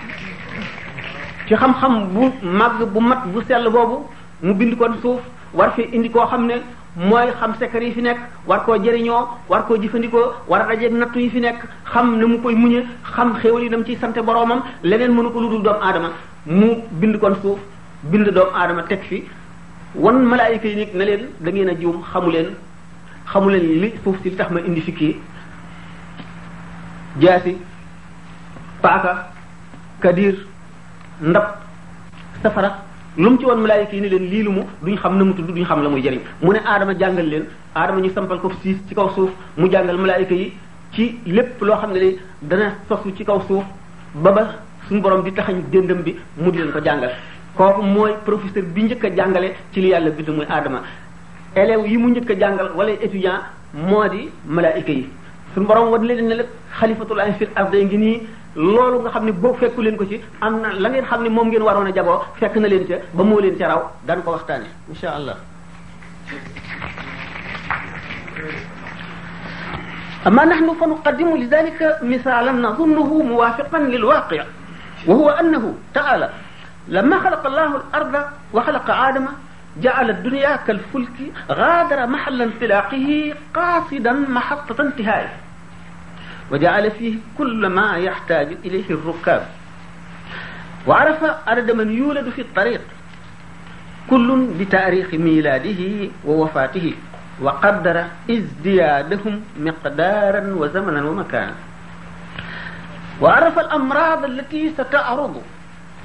Ci 1.47 1.55
xam-xam 1.55 2.07
bu 2.13 2.31
màgg 2.43 2.83
bu 2.93 2.99
mat 3.01 3.25
bu 3.27 3.41
sell 3.47 3.69
boobu 3.69 4.05
mu 4.41 4.53
bind 4.53 4.77
kon 4.77 4.93
suuf 5.01 5.19
war 5.53 5.71
fi 5.75 5.81
indi 5.91 6.09
koo 6.09 6.25
xam 6.27 6.45
ne 6.45 6.55
mooy 6.95 7.31
xam 7.39 7.53
secret 7.59 7.83
yi 7.83 7.91
fi 7.93 8.01
nekk 8.01 8.17
war 8.47 8.63
koo 8.65 8.75
jëriñoo 8.77 9.27
war 9.49 9.65
koo 9.67 9.77
jëfandikoo 9.77 10.33
war 10.47 10.61
a 10.61 10.67
dajeeg 10.67 10.93
nattu 10.93 11.19
yi 11.19 11.29
fi 11.29 11.39
nekk 11.39 11.63
xam 11.91 12.17
na 12.19 12.25
mu 12.27 12.39
koy 12.41 12.55
muñe 12.55 12.83
xam 13.15 13.35
xéwal 13.41 13.63
yi 13.63 13.69
nam 13.69 13.83
ciy 13.85 13.97
sante 13.99 14.19
boroomam 14.21 14.61
leneen 14.83 15.11
mënu 15.13 15.31
ko 15.31 15.39
lu 15.41 15.49
dul 15.49 15.61
doomu 15.63 15.79
aadama. 15.81 16.09
Mu 16.45 16.75
bind 16.91 17.17
kon 17.19 17.35
suuf 17.41 17.59
bind 18.03 18.27
doomu 18.29 18.51
aadama 18.55 18.83
teg 18.83 19.01
fi 19.09 19.23
wan 19.95 20.23
malaayika 20.25 20.67
yi 20.67 20.75
nit 20.75 20.93
na 20.93 21.05
leen 21.05 21.27
da 21.39 21.51
ngeen 21.51 21.69
a 21.69 21.73
juum 21.79 22.01
xamu 22.11 22.31
leen 22.31 22.55
xamu 23.31 23.49
leen 23.49 23.81
li 23.81 23.93
suuf 24.03 24.17
si 24.23 24.29
li 24.29 24.35
tax 24.35 24.49
ma 24.51 24.59
indi 24.59 24.81
fi 24.81 24.91
kii. 24.93 25.15
Jaasi 27.19 27.57
paaka 28.81 29.27
kadir 29.99 30.35
ndab 31.21 31.43
safara 32.43 32.71
lu 33.17 33.29
mu 33.31 33.37
ci 33.39 33.45
woon 33.45 33.57
malaayika 33.61 33.93
yi 33.95 34.01
ni 34.01 34.09
leen 34.09 34.25
lii 34.29 34.43
lu 34.43 34.51
mu 34.51 34.61
duñ 34.83 34.95
xam 34.97 35.17
na 35.17 35.23
mu 35.23 35.33
tudd 35.33 35.47
duñ 35.49 35.65
xam 35.65 35.81
la 35.83 35.89
muy 35.89 36.01
jëriñ 36.01 36.19
mu 36.41 36.51
ne 36.53 36.59
aadama 36.65 36.93
jàngal 36.97 37.25
leen 37.27 37.45
aadama 37.75 38.01
ñu 38.01 38.09
sampal 38.13 38.39
ko 38.39 38.51
siis 38.61 38.77
ci 38.87 38.93
kaw 38.95 39.09
suuf 39.15 39.31
mu 39.57 39.67
jàngal 39.71 39.97
malaayika 39.97 40.33
yi 40.35 40.53
ci 40.93 41.19
lépp 41.25 41.61
loo 41.61 41.75
xam 41.77 41.91
ne 41.93 41.99
li 41.99 42.19
dana 42.41 42.75
sosu 42.87 43.11
ci 43.15 43.23
kaw 43.25 43.41
suuf 43.47 43.63
ba 44.13 44.31
ba 44.31 44.43
suñu 44.87 45.01
borom 45.01 45.23
di 45.23 45.31
taxañ 45.33 45.57
déndam 45.71 46.01
bi 46.03 46.15
mu 46.37 46.51
di 46.51 46.57
leen 46.59 46.71
ko 46.71 46.79
jàngal. 46.83 47.11
kooku 47.55 47.81
mooy 47.81 48.11
professeur 48.25 48.63
bi 48.63 48.83
njëkk 48.83 49.03
a 49.05 49.09
jàngale 49.15 49.55
ci 49.71 49.81
li 49.81 49.87
yàlla 49.89 50.09
bind 50.11 50.29
muy 50.29 50.45
aadama 50.47 50.81
élèves 51.55 51.87
yi 51.89 51.97
mu 51.97 52.09
njëkk 52.11 52.29
a 52.31 52.35
jàngal 52.39 52.71
wala 52.75 52.91
étudiant 52.91 53.41
moo 53.73 54.07
di 54.07 54.29
malaayika 54.45 54.91
yi. 54.91 55.09
suñu 55.55 55.65
borom 55.65 55.89
wan 55.91 56.03
leen 56.05 56.27
ne 56.27 56.35
la 56.35 56.43
xalifatul 56.79 57.19
fil 57.37 57.49
nii 57.99 58.21
loolu 58.55 58.99
nga 59.01 59.09
xam 59.09 59.25
ne 59.25 59.31
boo 59.31 59.53
fekku 59.53 59.81
leen 59.81 59.97
ko 59.97 60.05
ci 60.05 60.21
am 60.41 60.61
na 60.61 60.69
la 60.73 60.89
ngeen 60.89 61.05
xam 61.05 61.23
ne 61.23 61.29
moom 61.29 61.47
ngeen 61.47 61.61
waroon 61.61 61.87
a 61.87 61.91
jagoo 61.93 62.19
fekk 62.39 62.55
na 62.57 62.67
leen 62.67 62.85
ca 62.87 62.95
ba 63.13 63.23
moo 63.23 63.39
leen 63.39 63.57
ca 63.57 63.67
raw 63.67 63.81
daan 64.07 64.21
ko 64.23 64.31
waxtaane 64.31 64.67
insha 64.89 65.09
allah 65.15 65.35
أما 70.27 70.45
نحن 70.45 70.73
فنقدم 70.81 71.37
لذلك 71.37 71.99
مثالا 72.03 72.51
نظنه 72.51 73.13
موافقا 73.23 73.79
للواقع 73.79 74.43
وهو 75.07 75.29
أنه 75.29 75.73
تعالى 75.93 76.29
لما 76.87 77.19
خلق 77.19 77.45
الله 77.47 77.75
الأرض 77.75 78.25
وخلق 78.53 78.91
آدم 78.91 79.25
جعل 79.81 80.09
الدنيا 80.09 80.55
كالفلك 80.55 81.17
غادر 81.51 82.05
محل 82.07 82.41
انطلاقه 82.41 83.33
قاصدا 83.53 84.11
محطة 84.13 84.81
انتهائه 84.81 85.29
وجعل 86.51 86.91
فيه 86.91 87.15
كل 87.37 87.67
ما 87.67 87.97
يحتاج 87.97 88.57
إليه 88.65 88.89
الركاب. 88.89 89.47
وعرف 90.87 91.23
عدد 91.47 91.71
من 91.71 91.91
يولد 91.97 92.29
في 92.29 92.41
الطريق 92.41 92.81
كل 94.09 94.47
بتاريخ 94.59 95.13
ميلاده 95.13 96.09
ووفاته 96.25 96.93
وقدر 97.41 98.05
ازديادهم 98.31 99.41
مقدارا 99.59 100.53
وزمنا 100.57 101.03
ومكانا. 101.03 101.53
وعرف 103.21 103.59
الأمراض 103.59 104.23
التي 104.23 104.73
ستعرض 104.77 105.41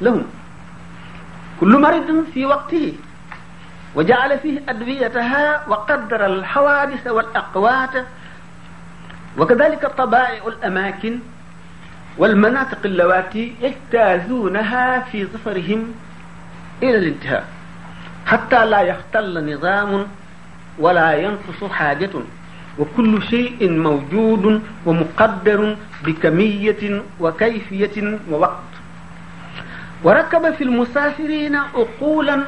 لهم 0.00 0.24
كل 1.60 1.80
مريض 1.80 2.24
في 2.34 2.46
وقته 2.46 2.92
وجعل 3.94 4.38
فيه 4.38 4.60
أدويتها 4.68 5.68
وقدر 5.68 6.26
الحوادث 6.26 7.06
والأقوات 7.06 7.90
وكذلك 9.38 9.86
طبائع 9.86 10.46
الأماكن 10.46 11.18
والمناطق 12.18 12.78
اللواتي 12.84 13.54
يجتازونها 13.60 15.00
في 15.00 15.24
ظفرهم 15.24 15.94
إلى 16.82 16.96
الانتهاء. 16.96 17.44
حتى 18.26 18.66
لا 18.66 18.80
يختل 18.80 19.54
نظام 19.54 20.06
ولا 20.78 21.12
ينقص 21.12 21.70
حاجة. 21.70 22.10
وكل 22.78 23.22
شيء 23.22 23.70
موجود 23.70 24.62
ومقدر 24.86 25.76
بكمية 26.04 27.02
وكيفية 27.20 28.18
ووقت. 28.30 28.72
وركب 30.04 30.54
في 30.54 30.64
المسافرين 30.64 31.56
عقولا 31.56 32.44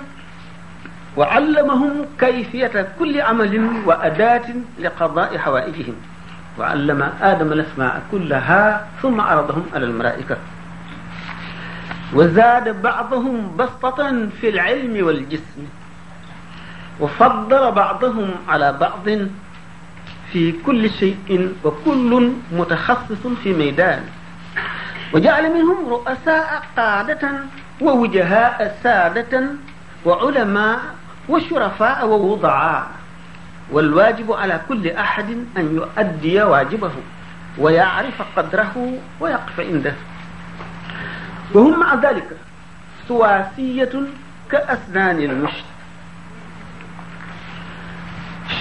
وعلمهم 1.16 1.92
كيفية 2.18 2.88
كل 2.98 3.20
عمل 3.20 3.82
وأداة 3.86 4.48
لقضاء 4.80 5.38
حوائجهم. 5.38 5.94
وعلم 6.58 7.12
آدم 7.22 7.52
الأسماء 7.52 8.02
كلها 8.12 8.86
ثم 9.02 9.20
عرضهم 9.20 9.64
على 9.74 9.84
الملائكة. 9.84 10.36
وزاد 12.14 12.82
بعضهم 12.82 13.56
بسطة 13.56 14.28
في 14.40 14.48
العلم 14.48 15.06
والجسم 15.06 15.62
وفضل 17.00 17.72
بعضهم 17.72 18.30
على 18.48 18.72
بعض 18.72 19.06
في 20.32 20.52
كل 20.66 20.90
شيء 20.90 21.52
وكل 21.64 22.32
متخصص 22.52 23.26
في 23.42 23.52
ميدان. 23.52 24.04
وجعل 25.14 25.54
منهم 25.54 25.88
رؤساء 25.88 26.62
قادة 26.76 27.30
ووجهاء 27.80 28.78
سادة 28.82 29.44
وعلماء 30.04 30.80
وشرفاء 31.28 32.06
ووضعاء. 32.06 32.86
والواجب 33.70 34.32
على 34.32 34.60
كل 34.68 34.88
أحد 34.88 35.30
أن 35.56 35.76
يؤدي 35.76 36.42
واجبه 36.42 36.90
ويعرف 37.58 38.22
قدره 38.36 38.98
ويقف 39.20 39.60
عنده. 39.60 39.94
وهم 41.54 41.80
مع 41.80 41.94
ذلك 41.94 42.36
سواسية 43.08 43.92
كأسنان 44.50 45.18
المشت 45.18 45.64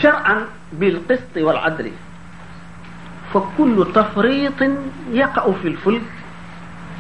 شرعا 0.02 0.46
بالقسط 0.74 1.38
والعدل. 1.38 1.92
فكل 3.34 3.88
تفريط 3.96 4.62
يقع 5.12 5.52
في 5.62 5.68
الفلك 5.68 6.02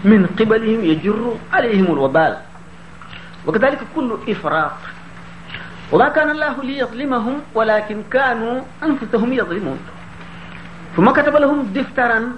من 0.03 0.25
قبلهم 0.39 0.83
يجر 0.85 1.38
عليهم 1.53 1.85
الوبال. 1.85 2.38
وكذلك 3.47 3.79
كل 3.95 4.17
إفراط 4.29 4.71
وما 5.92 6.10
كان 6.10 6.30
الله 6.30 6.63
ليظلمهم 6.63 7.42
ولكن 7.54 8.04
كانوا 8.12 8.62
أنفسهم 8.84 9.34
يظلمون. 9.34 9.80
ثم 10.96 11.12
كتب 11.12 11.36
لهم 11.36 11.63
دفترا 11.74 12.32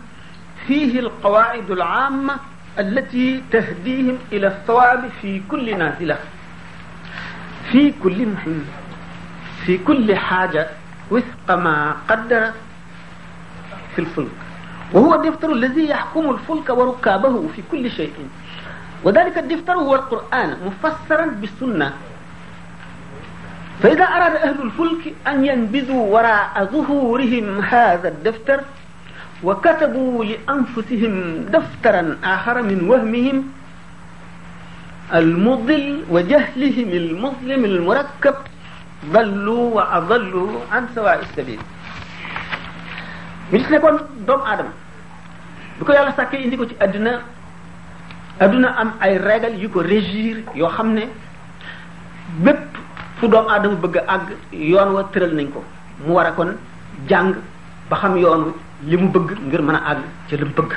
فيه 0.68 1.00
القواعد 1.00 1.72
العامة 1.72 2.36
التي 2.80 3.44
تهديهم 3.52 4.18
إلى 4.32 4.48
الصواب 4.48 5.10
في 5.22 5.42
كل 5.52 5.78
نازلة. 5.78 6.18
في 7.72 7.94
كل 8.04 8.26
مهم 8.26 8.66
في 9.66 9.78
كل 9.78 10.16
حاجة 10.16 10.68
وفق 11.12 11.48
ما 11.56 11.96
قدر 12.10 12.52
في 13.96 14.00
الفلك. 14.00 14.38
وهو 14.94 15.16
الدفتر 15.16 15.52
الذي 15.52 15.90
يحكم 15.90 16.30
الفلك 16.30 16.70
وركابه 16.70 17.48
في 17.56 17.62
كل 17.72 17.92
شيء. 17.92 18.14
وذلك 19.04 19.38
الدفتر 19.38 19.74
هو 19.74 19.96
القرآن 19.96 20.58
مفسرا 20.66 21.26
بالسنة. 21.26 21.94
فإذا 23.84 24.04
أراد 24.06 24.36
أهل 24.36 24.62
الفلك 24.62 25.14
أن 25.28 25.46
ينبذوا 25.46 26.04
وراء 26.14 26.66
ظهورهم 26.74 27.60
هذا 27.62 28.08
الدفتر 28.10 28.60
وكتبوا 29.44 30.26
لأنفسهم 30.26 31.14
دفترا 31.54 32.18
آخر 32.24 32.62
من 32.62 32.90
وهمهم 32.90 33.38
المضل 35.14 36.04
وجهلهم 36.10 36.90
المظلم 36.90 37.66
المركب 37.66 38.36
ضلوا 39.14 39.66
وأضلوا 39.76 40.50
عن 40.72 40.84
سواء 40.96 41.20
السبيل. 41.22 41.60
Mi 43.52 43.60
gis 43.64 43.70
ne 43.72 43.80
kon 43.80 43.96
doomu 44.28 44.44
aadama 44.44 44.74
bi 45.80 45.86
ko 45.88 45.94
yàlla 45.96 46.12
sàkkee 46.18 46.42
indi 46.44 46.58
ko 46.60 46.66
ci 46.68 46.76
àdduna 46.84 47.14
àdduna 48.44 48.68
am 48.82 48.90
ay 49.00 49.16
règle 49.18 49.56
yu 49.62 49.70
fu 53.20 53.28
doomu 53.28 53.50
aadama 53.50 53.76
bëgg 53.76 53.96
a 53.98 54.14
àgg 54.14 54.28
yoon 54.52 54.94
wa 54.94 55.04
tëral 55.12 55.34
nañ 55.36 55.50
ko. 55.54 55.64
Mu 56.06 56.14
war 56.14 56.26
a 56.28 56.32
kon 56.32 56.56
jàng 57.08 57.34
ba 57.90 57.96
xam 57.98 58.18
yoon 58.18 58.54
li 58.86 58.98
mu 58.98 59.08
bëgg 59.10 59.38
ngir 59.48 59.62
mën 59.62 59.76
a 59.76 59.82
àgg 59.92 60.02
ca 60.30 60.36
li 60.36 60.44
bëgg. 60.46 60.74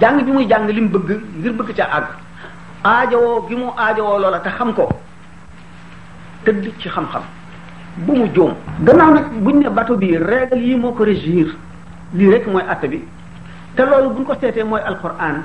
Jàng 0.00 0.24
bi 0.24 0.32
muy 0.32 0.46
jàng 0.48 0.66
li 0.68 0.80
bëgg 0.80 1.10
ngir 1.38 1.52
bëgg 1.52 1.74
ca 1.76 1.84
àgg. 1.84 2.06
Aajowoo 2.84 3.46
gi 3.48 3.54
mu 3.56 3.66
aajowoo 3.76 4.18
loola 4.18 4.38
te 4.40 4.48
xam 4.50 4.72
ko 4.74 4.88
tëdd 6.44 6.72
ci 6.78 6.88
xam-xam. 6.88 7.22
Bu 7.96 8.12
mu 8.14 8.26
jóom 8.34 8.54
gannaaw 8.84 9.14
nag 9.14 9.26
buñ 9.42 9.58
ne 9.62 9.68
bato 9.70 9.96
bi 9.96 10.16
règle 10.16 10.58
yi 10.60 10.76
moo 10.76 10.92
ko 10.92 11.04
régir 11.04 11.54
lii 12.14 12.30
rek 12.30 12.46
mooy 12.46 12.62
atte 12.68 12.88
bi. 12.88 13.02
Te 13.76 13.84
loolu 13.84 14.10
buñ 14.14 14.24
ko 14.24 14.34
seetee 14.40 14.64
mooy 14.64 14.80
alquran 14.80 15.44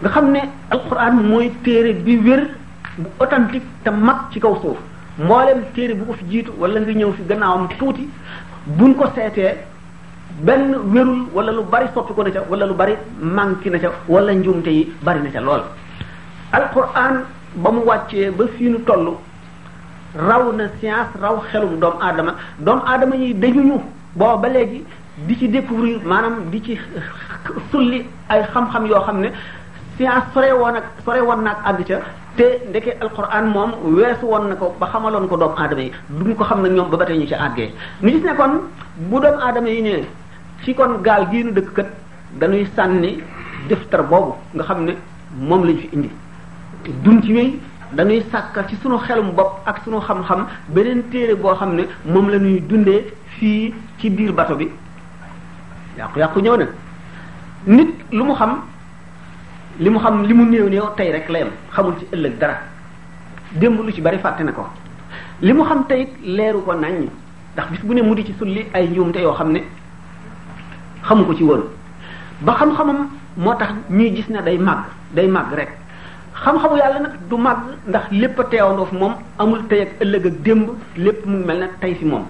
nga 0.00 0.08
xam 0.10 0.30
ne 0.32 0.40
alquran 0.70 1.14
mooy 1.28 1.50
téere 1.62 1.92
bi 1.92 2.16
wér 2.16 2.48
bu 2.98 3.08
authentique 3.20 3.64
te 3.84 3.90
mag 3.90 4.16
ci 4.32 4.40
kaw 4.40 4.54
suuf. 4.60 4.78
Mboolem 5.18 5.62
téere 5.74 5.94
bu 5.94 6.04
ko 6.06 6.12
fi 6.12 6.24
jiitu 6.30 6.52
wala 6.58 6.80
nga 6.80 6.92
ñëw 6.92 7.12
fi 7.12 7.22
gannaawam 7.28 7.68
tuuti 7.78 8.08
buñ 8.66 8.94
ko 8.94 9.06
seetee 9.14 9.56
benn 10.42 10.74
wérul 10.92 11.28
wala 11.32 11.52
lu 11.52 11.62
bari 11.64 11.86
soppi 11.94 12.12
ko 12.12 12.22
na 12.22 12.30
ca 12.30 12.40
wala 12.50 12.66
lu 12.66 12.74
bari 12.74 12.94
manqué 13.22 13.70
na 13.70 13.78
ca 13.78 13.88
wala 14.08 14.32
njuumte 14.34 14.68
yi 14.70 14.92
bari 15.02 15.20
na 15.22 15.30
ca 15.30 15.40
lool. 15.40 15.62
Alquran 16.52 17.24
ba 17.54 17.70
mu 17.72 17.80
wàccee 17.86 18.30
ba 18.30 18.44
fii 18.58 18.68
nu 18.68 18.78
toll 18.84 19.16
raw 20.14 20.52
na 20.52 20.68
science 20.78 21.16
raw 21.20 21.40
xelum 21.50 21.78
doomu 21.80 21.98
aadama. 22.02 22.34
Doomu 22.58 22.82
aadama 22.86 23.14
yi 23.16 23.32
dañuñu 23.34 23.80
boo 24.14 24.36
ba 24.36 24.48
léegi 24.48 24.84
di 25.26 25.34
ci 25.38 25.48
découvrir 25.48 26.00
maanaam 26.04 26.50
di 26.50 26.62
ci 26.62 26.78
sulli 27.70 28.04
ay 28.28 28.42
xam-xam 28.52 28.84
yoo 28.86 29.00
xam 29.00 29.20
ne 29.20 29.28
science 29.96 30.26
sore 30.34 30.52
woon 30.52 30.76
ak 30.76 30.84
sore 31.04 31.20
woon 31.20 31.42
naag 31.42 31.56
àgg 31.64 31.84
ca. 31.86 32.00
te 32.36 32.60
ndeke 32.68 32.92
alquran 33.00 33.46
moom 33.54 33.70
weesu 33.96 34.26
woon 34.26 34.48
na 34.48 34.54
ko 34.56 34.74
ba 34.78 34.86
xamaloon 34.92 35.26
ko 35.28 35.36
doomu 35.36 35.54
aadama 35.58 35.82
yi. 35.82 35.92
Duñ 36.10 36.34
ko 36.36 36.44
xam 36.44 36.62
nag 36.62 36.72
ñoom 36.72 36.90
ba 36.90 36.96
ba 36.96 37.04
ñu 37.10 37.26
ci 37.26 37.34
àggee. 37.34 37.72
Ñu 38.02 38.10
gis 38.10 38.22
ne 38.24 38.34
kon 38.36 38.60
bu 38.96 39.20
doomu 39.20 39.40
aadama 39.40 39.68
yi 39.68 39.82
ne 39.82 40.04
ci 40.64 40.74
kon 40.74 41.00
gaal 41.02 41.28
gii 41.30 41.44
nu 41.44 41.52
dëkk 41.52 41.72
kat 41.74 41.86
dañuy 42.38 42.66
sànni 42.76 43.22
deftar 43.68 44.02
boobu 44.04 44.34
nga 44.54 44.64
xam 44.64 44.84
ne 44.84 44.92
moom 45.38 45.64
lañ 45.64 45.76
fi 45.78 45.88
indi. 45.92 46.10
Duñ 47.04 47.22
ci 47.22 47.32
wéy 47.32 47.58
dañuy 47.92 48.22
sàkka 48.30 48.64
ci 48.68 48.76
sunu 48.82 48.98
xelum 48.98 49.32
bopp 49.34 49.60
ak 49.66 49.80
sunu 49.84 50.00
xam-xam 50.00 50.46
beneen 50.68 51.02
téere 51.10 51.34
boo 51.36 51.54
xam 51.54 51.74
ne 51.74 51.84
moom 52.04 52.28
la 52.28 52.38
ñuy 52.38 52.60
dundee 52.60 53.12
fii 53.38 53.74
ci 53.98 54.10
biir 54.10 54.32
bato 54.32 54.54
bi. 54.56 54.68
Yàqu-yàqu 55.98 56.40
ñëw 56.40 56.56
na. 56.56 56.66
Nit 57.66 57.88
lu 58.12 58.24
mu 58.24 58.34
xam 58.34 58.60
li 59.78 59.90
mu 59.90 59.98
xam 59.98 60.22
li 60.26 60.34
mu 60.34 60.44
néew 60.44 60.68
néew 60.68 60.84
tey 60.96 61.12
rek 61.12 61.28
la 61.30 61.38
yam 61.38 61.48
xamul 61.72 61.94
ci 61.98 62.06
ëllëg 62.12 62.38
dara. 62.38 62.56
Démb 63.60 63.80
lu 63.84 63.92
ci 63.92 64.00
bari 64.00 64.18
fàtte 64.18 64.42
na 64.42 64.52
ko. 64.52 64.66
Li 65.40 65.52
mu 65.52 65.62
xam 65.64 65.84
tey 65.88 66.06
leeru 66.24 66.60
ko 66.64 66.72
naññ. 66.74 67.08
Ndax 67.54 67.70
bis 67.70 67.80
bu 67.84 67.94
ne 67.94 68.02
mu 68.02 68.14
di 68.14 68.24
ci 68.24 68.34
sulli 68.38 68.66
ay 68.74 68.88
njuumte 68.88 69.16
yoo 69.20 69.32
xam 69.34 69.52
ne 69.52 69.60
xamu 71.02 71.24
ko 71.24 71.34
ci 71.34 71.42
woon. 71.44 71.62
Ba 72.40 72.54
xam-xamam 72.58 73.08
moo 73.36 73.54
tax 73.54 73.70
ñuy 73.90 74.14
gis 74.16 74.28
ne 74.28 74.42
day 74.42 74.58
màgg 74.58 74.78
day 75.14 75.26
màgg 75.26 75.52
rek. 75.54 75.68
Xam-xamu 76.34 76.76
yàlla 76.76 76.98
nag 77.00 77.12
du 77.30 77.36
màgg 77.36 77.58
ndax 77.88 78.02
lépp 78.10 78.38
a 78.40 78.44
teewandoo 78.44 78.86
fi 78.86 78.96
moom 78.96 79.12
amul 79.38 79.62
tey 79.68 79.80
ak 79.82 79.88
ëllëg 80.00 80.26
ak 80.26 80.42
démb 80.42 80.68
lépp 80.96 81.26
mu 81.26 81.44
mel 81.44 81.58
ne 81.60 81.66
tey 81.80 81.94
fi 81.94 82.04
moom. 82.04 82.24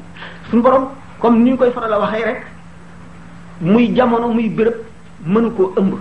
Suñu 0.50 0.62
borom 0.62 0.88
comme 1.21 1.43
ni 1.43 1.50
ñu 1.53 1.57
koy 1.57 1.71
faral 1.71 1.93
a 1.93 1.99
waxee 2.00 2.25
rek 2.25 2.47
muy 3.61 3.95
jamono 3.95 4.29
muy 4.29 4.49
béréb 4.49 4.75
mënu 5.26 5.50
koo 5.57 5.73
ëmb. 5.76 5.95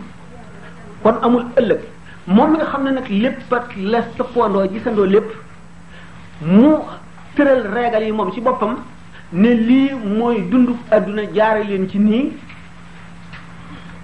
Kon 1.05 1.17
amul 1.21 1.45
ëllëg. 1.61 1.81
moom 2.27 2.49
mi 2.51 2.57
nga 2.57 2.65
xam 2.65 2.83
ne 2.83 2.91
nag 2.91 3.07
lépp 3.09 3.53
ak 3.53 3.75
la 3.77 3.99
sëppandoo 4.17 4.67
gisandoo 4.73 5.05
lépp 5.05 5.29
mu 6.41 6.69
tëral 7.35 7.61
reegal 7.73 8.03
yi 8.03 8.11
moom 8.11 8.31
ci 8.33 8.41
boppam 8.41 8.75
ne 9.31 9.49
lii 9.53 9.91
mooy 10.17 10.41
dundu 10.49 10.73
àdduna 10.91 11.21
jaare 11.35 11.63
leen 11.63 11.87
ci 11.89 11.99
nii. 11.99 12.31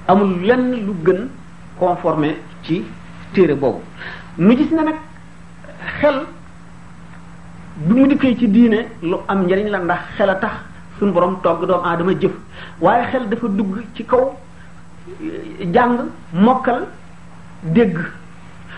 amul 0.07 0.41
lenn 0.45 0.85
lu 0.85 0.93
gën 1.05 1.27
conformé 1.79 2.35
ci 2.63 2.83
téere 3.33 3.55
boobu. 3.55 3.81
nu 4.37 4.55
gis 4.55 4.69
na 4.71 4.83
nag 4.83 4.95
xel 5.99 6.21
bu 7.77 7.95
mu 7.95 8.07
dikkee 8.07 8.37
ci 8.37 8.47
diine 8.47 8.85
lu 9.01 9.17
am 9.27 9.45
njariñ 9.47 9.69
la 9.69 9.79
ndax 9.79 9.99
xel 10.17 10.29
a 10.29 10.35
tax 10.35 10.51
suñu 10.99 11.11
borom 11.13 11.39
togg 11.41 11.65
doomu 11.65 11.83
aadama 11.83 12.13
jëf. 12.19 12.31
waaye 12.79 13.07
xel 13.09 13.27
dafa 13.27 13.47
dugg 13.47 13.81
ci 13.95 14.03
kaw 14.05 14.35
jàng 15.73 16.09
mokkal 16.33 16.87
dégg. 17.63 17.97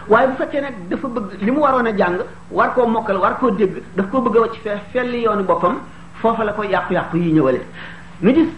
waaye 0.08 0.27
bu 0.27 0.34
fekkee 0.38 0.62
nag 0.62 0.74
dafa 0.89 1.08
bëgg 1.08 1.42
li 1.42 1.51
mu 1.51 1.60
waroon 1.62 1.86
a 1.88 1.92
jàng 1.98 2.18
war 2.51 2.74
koo 2.74 2.86
mokkal 2.88 3.18
war 3.18 3.38
koo 3.39 3.51
dégg 3.51 3.82
daf 3.96 4.10
koo 4.12 4.22
bëgg 4.22 4.38
a 4.38 4.39
wacc 4.42 4.56
fee 4.63 4.77
felli 4.92 5.22
yoonu 5.24 5.44
boppam 5.44 5.80
foofa 6.22 6.44
la 6.44 6.51
ko 6.53 6.63
yàqu-yàqu 6.63 7.18
yi 7.18 7.32
ñëwale. 7.34 7.62
nu 8.22 8.34
gis 8.34 8.50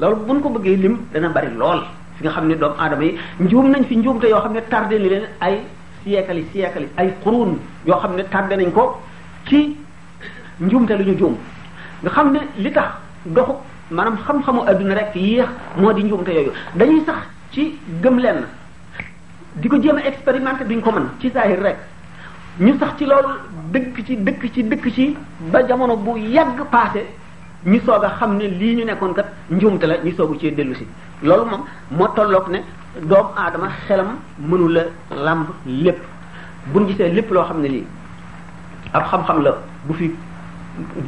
loolu 0.00 0.16
buñ 0.26 0.40
ko 0.40 0.48
bëggee 0.48 0.76
lim 0.76 0.98
dana 1.12 1.28
bari 1.28 1.48
lool. 1.56 1.82
fi 2.16 2.24
nga 2.24 2.30
xam 2.32 2.46
ne 2.48 2.54
doomu 2.56 2.74
aadama 2.78 3.04
yi 3.04 3.18
njuum 3.40 3.70
nañ 3.70 3.84
fi 3.84 3.96
njuumte 3.96 4.24
yoo 4.28 4.40
xam 4.40 4.52
ne 4.52 4.60
tardé 4.68 4.98
ni 4.98 5.08
leen 5.08 5.24
ay 5.40 5.60
siècle 6.04 6.44
yi 6.54 6.64
ay 6.96 7.12
xuruun 7.22 7.58
yoo 7.86 7.98
xam 8.00 8.16
ne 8.16 8.22
tardé 8.24 8.56
nañ 8.56 8.72
ko 8.72 9.00
ci 9.46 9.76
njuumte 10.60 10.90
lu 10.96 11.04
ñu 11.04 11.18
juum. 11.18 11.36
nga 12.02 12.10
xam 12.10 12.32
ne 12.32 12.40
li 12.58 12.70
tax 12.72 12.88
doxu 13.26 13.52
maanaam 13.90 14.16
xam-xamu 14.26 14.60
àdduna 14.66 14.94
rek 14.94 15.14
yéex 15.14 15.48
moo 15.76 15.92
di 15.92 16.02
njuumte 16.04 16.28
yooyu. 16.32 16.52
dañuy 16.74 17.02
sax 17.06 17.16
ci 17.52 17.78
gëm 18.02 18.18
lenn 18.18 18.44
di 19.56 19.68
ko 19.68 19.76
jéem 19.80 19.96
a 19.96 20.06
expérimenté 20.06 20.64
duñ 20.64 20.80
ko 20.80 20.90
mën 20.92 21.06
ci 21.20 21.30
zahir 21.30 21.60
rek. 21.62 21.76
ñu 22.60 22.76
sax 22.78 22.96
ci 22.98 23.04
loolu 23.06 23.28
dëkk 23.72 24.04
ci 24.06 24.16
dëkk 24.16 24.52
ci 24.52 24.62
dëkk 24.64 24.92
ci 24.92 25.16
ba 25.50 25.62
jamono 25.66 25.96
bu 25.96 26.16
yàgg 26.18 26.62
passé 26.70 27.06
ñu 27.66 27.80
soog 27.84 28.04
a 28.04 28.10
xam 28.18 28.36
ne 28.36 28.44
lii 28.48 28.76
ñu 28.76 28.84
nekkoon 28.84 29.12
kat 29.14 29.26
njuumte 29.50 29.84
la 29.86 29.96
ñu 30.02 30.12
soogu 30.16 30.38
ci 30.38 30.52
dellu 30.52 30.74
si. 30.74 30.86
loolu 31.22 31.44
moom 31.50 31.64
moo 31.90 32.08
tolloog 32.14 32.48
ne 32.48 32.58
doomu 33.02 33.30
aadama 33.36 33.68
xelam 33.86 34.16
mënula 34.38 34.82
làmb 35.10 35.46
lépp. 35.66 35.98
buñ 36.72 36.86
gisee 36.88 37.12
lépp 37.12 37.30
loo 37.30 37.44
xam 37.44 37.60
ne 37.60 37.68
lii 37.68 37.84
ab 38.92 39.04
xam-xam 39.10 39.42
la 39.42 39.50
bu 39.86 39.94
fi 39.94 40.10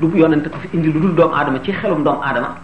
du 0.00 0.06
yonent 0.18 0.48
ko 0.48 0.58
fi 0.62 0.68
indi 0.76 0.92
lu 0.92 1.00
dul 1.00 1.14
doomu 1.14 1.34
aadama 1.34 1.58
ci 1.62 1.72
xelum 1.72 2.02
doomu 2.04 2.20
aadama 2.22 2.56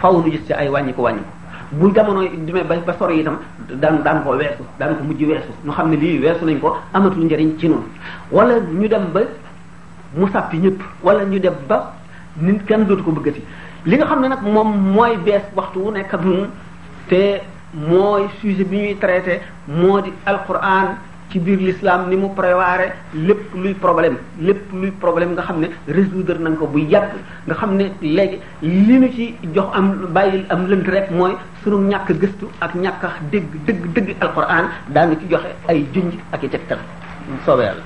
faw 0.00 0.12
nu 0.22 0.30
gis 0.30 0.40
ci 0.46 0.52
ay 0.52 0.68
wàññi 0.68 0.92
ko 0.94 1.02
wàññi 1.02 1.20
ko. 1.22 1.30
Bu 1.72 1.90
jamono 1.94 2.22
demee 2.46 2.64
ba 2.64 2.76
ba 2.86 2.94
sori 2.98 3.20
itam 3.20 3.38
daan 3.80 4.02
daan 4.02 4.22
ko 4.24 4.30
weesu 4.36 4.62
daan 4.78 4.96
ko 4.96 5.02
mujj 5.04 5.22
weesu 5.24 5.50
ñu 5.64 5.72
xam 5.72 5.90
ne 5.90 5.96
lii 5.96 6.18
weesu 6.20 6.44
nañ 6.44 6.58
ko 6.60 6.76
amatul 6.92 7.24
njariñ 7.24 7.56
ci 7.58 7.68
noonu 7.68 7.86
wala 8.30 8.54
ñu 8.60 8.88
dem 8.88 9.06
ba 9.12 9.20
mu 10.14 10.26
sàppi 10.30 10.58
ñëpp 10.58 10.80
wala 11.02 11.24
ñu 11.24 11.38
dem 11.40 11.54
ba 11.68 11.92
nit 12.36 12.64
kenn 12.66 12.84
dootu 12.86 13.02
ko 13.04 13.10
bëggati. 13.12 13.42
Li 13.84 13.96
nga 13.96 14.04
xam 14.06 14.20
ne 14.20 14.28
nag 14.28 14.42
moom 14.42 14.92
mooy 14.92 15.16
bees 15.24 15.42
waxtu 15.54 15.78
wu 15.80 15.90
nekk 15.90 16.12
ak 16.14 16.24
ñun 16.24 16.48
te 17.08 17.40
mooy 17.72 18.28
sujet 18.40 18.64
bi 18.68 18.76
ñuy 18.76 18.96
traité 18.98 19.40
moo 19.66 20.00
di 20.00 20.12
alquran 20.26 20.96
ci 21.32 21.40
biir 21.40 21.58
lislaam 21.58 22.08
ni 22.12 22.16
mu 22.16 22.28
prévoir 22.36 22.92
lépp 23.16 23.54
luy 23.56 23.72
problème 23.74 24.16
lépp 24.38 24.68
luy 24.72 24.90
problème 25.00 25.32
nga 25.32 25.42
xam 25.48 25.60
ne 25.60 25.68
résoudre 25.88 26.36
nañ 26.38 26.54
ko 26.60 26.66
bu 26.66 26.78
yàgg. 26.84 27.12
nga 27.46 27.54
xam 27.54 27.76
ne 27.76 27.84
léegi 28.02 28.38
li 28.62 28.98
ñu 29.00 29.08
ci 29.16 29.34
jox 29.54 29.68
am 29.74 29.86
bàyyil 30.12 30.44
am 30.50 30.66
lënt 30.68 30.86
rek 30.88 31.10
mooy 31.10 31.32
sunu 31.64 31.88
ñàkk 31.88 32.12
gëstu 32.20 32.46
ak 32.60 32.74
ñàkk 32.74 33.02
dégg 33.32 33.48
dëgg 33.66 33.82
dëgg 33.94 34.08
alquran 34.20 34.66
daanu 34.94 35.16
ci 35.20 35.26
joxe 35.30 35.50
ay 35.68 35.86
junj 35.94 36.12
ak 36.32 36.42
i 36.42 36.48
tegtal. 36.48 36.78
Soobee 37.46 37.64
yàlla. 37.64 37.82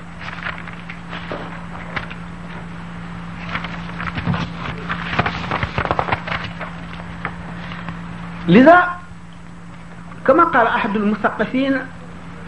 Lisa 8.47 8.95
kama 10.23 10.45
qaala 10.51 10.71
ahadul 10.75 11.05
musaqafina 11.15 11.83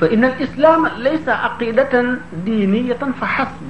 فإن 0.01 0.25
الإسلام 0.25 0.87
ليس 0.97 1.29
عقيدة 1.29 2.15
دينية 2.45 2.99
فحسب 3.21 3.67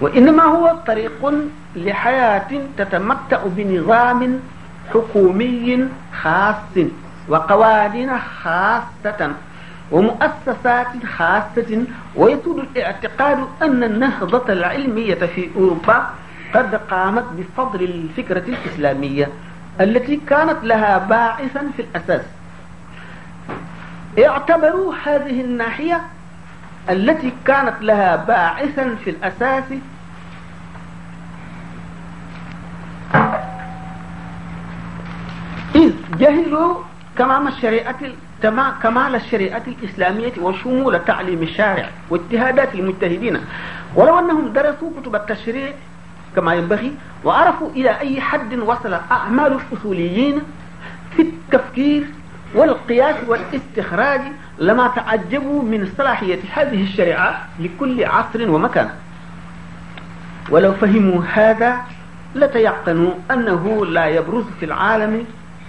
وإنما 0.00 0.42
هو 0.42 0.76
طريق 0.86 1.32
لحياة 1.76 2.50
تتمتع 2.78 3.40
بنظام 3.46 4.40
حكومي 4.94 5.88
خاص 6.22 6.74
وقوانين 7.28 8.10
خاصة 8.42 9.32
ومؤسسات 9.90 10.86
خاصة 11.16 11.84
ويطول 12.16 12.66
الاعتقاد 12.76 13.38
أن 13.62 13.82
النهضة 13.84 14.52
العلمية 14.52 15.14
في 15.14 15.48
أوروبا 15.56 16.10
قد 16.54 16.74
قامت 16.74 17.24
بفضل 17.38 17.82
الفكرة 17.82 18.44
الإسلامية 18.48 19.28
التي 19.80 20.16
كانت 20.16 20.64
لها 20.64 20.98
باعثا 20.98 21.70
في 21.76 21.82
الأساس. 21.82 22.22
اعتبروا 24.18 24.94
هذه 25.04 25.40
الناحية 25.40 26.00
التي 26.90 27.32
كانت 27.44 27.74
لها 27.80 28.16
باعثا 28.16 28.96
في 29.04 29.10
الأساس 29.10 29.64
إذ 35.74 35.92
جهلوا 36.18 36.74
كمام 37.18 37.48
الشريعة 37.48 37.96
كمال 38.82 39.14
الشريعة 39.14 39.62
الإسلامية 39.66 40.32
وشمول 40.40 41.04
تعليم 41.04 41.42
الشارع 41.42 41.88
واجتهادات 42.10 42.74
المجتهدين. 42.74 43.40
ولو 43.94 44.18
أنهم 44.18 44.52
درسوا 44.52 44.90
كتب 45.00 45.14
التشريع 45.14 45.72
كما 46.36 46.54
ينبغي 46.54 46.94
وعرفوا 47.24 47.70
إلى 47.70 47.90
أي 48.00 48.20
حد 48.20 48.54
وصل 48.54 48.94
أعمال 49.10 49.60
الأصوليين 49.72 50.42
في 51.16 51.22
التفكير 51.22 52.06
والقياس 52.54 53.16
والاستخراج 53.26 54.20
لما 54.58 54.88
تعجبوا 54.88 55.62
من 55.62 55.92
صلاحية 55.98 56.38
هذه 56.52 56.82
الشريعة 56.82 57.48
لكل 57.60 58.04
عصر 58.04 58.50
ومكان. 58.50 58.90
ولو 60.50 60.72
فهموا 60.72 61.22
هذا 61.32 61.76
لتيقنوا 62.34 63.12
أنه 63.30 63.86
لا 63.86 64.06
يبرز 64.06 64.44
في 64.60 64.66
العالم 64.66 65.24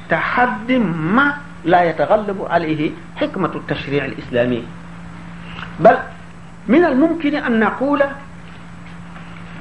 تحد 0.09 0.71
ما 0.71 1.33
لا 1.65 1.83
يتغلب 1.83 2.47
عليه 2.49 2.91
حكمة 3.15 3.51
التشريع 3.55 4.05
الإسلامي. 4.05 4.63
بل 5.79 5.97
من 6.67 6.85
الممكن 6.85 7.35
أن 7.35 7.59
نقول 7.59 8.03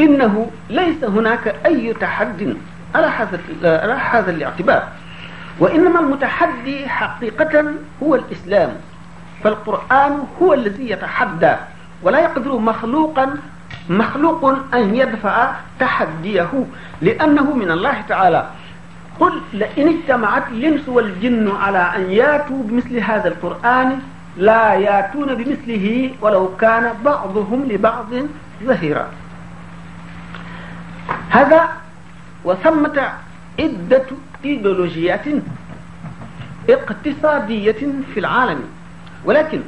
إنه 0.01 0.51
ليس 0.71 1.05
هناك 1.05 1.57
أي 1.67 1.95
تحد 1.95 2.57
على 2.95 3.07
هذا 3.07 3.41
على 3.63 3.93
هذا 3.93 4.31
الاعتبار. 4.31 4.89
وإنما 5.59 6.01
المتحدي 6.01 6.89
حقيقة 6.89 7.65
هو 8.03 8.15
الإسلام 8.15 8.73
فالقرآن 9.45 10.25
هو 10.43 10.55
الذي 10.55 10.91
يتحدى 10.91 11.53
ولا 12.03 12.19
يقدر 12.19 12.57
مخلوقا 12.59 13.37
مخلوق 13.89 14.45
أن 14.75 14.95
يدفع 14.95 15.53
تحديه 15.81 16.51
لأنه 17.03 17.55
من 17.55 17.71
الله 17.71 18.01
تعالى. 18.09 18.47
قل 19.21 19.41
لئن 19.53 19.89
اجتمعت 19.89 20.49
الإنس 20.49 20.89
والجن 20.89 21.57
على 21.57 21.93
أن 21.97 22.11
ياتوا 22.11 22.63
بمثل 22.63 22.97
هذا 22.97 23.29
القرآن 23.29 23.99
لا 24.37 24.75
ياتون 24.75 25.35
بمثله 25.35 26.11
ولو 26.21 26.57
كان 26.57 26.95
بعضهم 27.05 27.65
لبعض 27.69 28.07
ظهيرا. 28.65 29.07
هذا 31.31 31.69
وثمة 32.45 33.13
عدة 33.61 34.07
إيديولوجيات 34.44 35.24
اقتصادية 36.70 37.83
في 38.14 38.20
العالم. 38.20 38.61
ولكن 39.24 39.61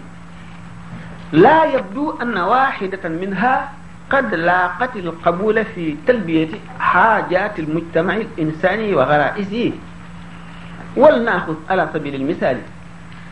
لا 1.33 1.65
يبدو 1.65 2.17
أن 2.23 2.39
واحدة 2.39 3.09
منها 3.09 3.73
قد 4.11 4.35
لاقت 4.35 4.97
القبول 4.97 5.65
في 5.65 5.97
تلبية 6.07 6.49
حاجات 6.79 7.59
المجتمع 7.59 8.17
الإنساني 8.17 8.95
وغرائزه. 8.95 9.73
ولنأخذ 10.97 11.55
على 11.71 11.89
سبيل 11.95 12.15
المثال 12.15 12.59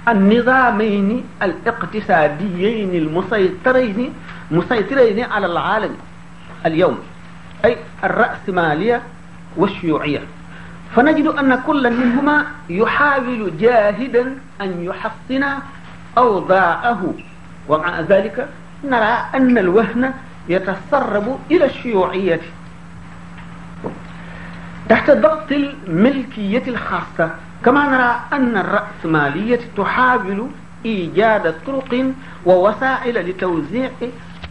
النظامين 0.09 1.25
الاقتصاديين 1.43 2.95
المسيطرين 2.95 4.13
مسيطرين 4.51 5.21
على 5.25 5.47
العالم 5.47 5.97
اليوم 6.67 6.99
أي 7.65 7.77
الرأسمالية 8.05 9.03
والشيوعية. 9.57 10.21
فنجد 10.97 11.27
أن 11.27 11.55
كلا 11.67 11.91
منهما 11.91 12.47
يحاول 12.69 13.53
جاهدا 13.59 14.39
أن 14.61 14.85
يحصن 14.85 15.45
أوضاعه. 16.19 17.15
ومع 17.69 18.01
ذلك 18.01 18.49
نرى 18.85 19.25
أن 19.35 19.59
الوهن 19.59 20.13
يتسرب 20.49 21.39
إلى 21.51 21.65
الشيوعية 21.65 22.41
تحت 24.89 25.11
ضغط 25.11 25.53
الملكية 25.53 26.63
الخاصة. 26.69 27.31
كما 27.65 27.89
نرى 27.89 28.21
أن 28.33 28.57
الرأسمالية 28.57 29.61
تحاول 29.77 30.47
إيجاد 30.85 31.55
طرق 31.67 32.13
ووسائل 32.47 33.31
لتوزيع 33.31 33.91